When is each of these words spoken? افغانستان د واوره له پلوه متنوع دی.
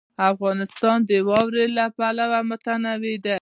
افغانستان 0.31 0.97
د 1.09 1.11
واوره 1.29 1.65
له 1.77 1.85
پلوه 1.97 2.39
متنوع 2.49 3.15
دی. 3.23 3.29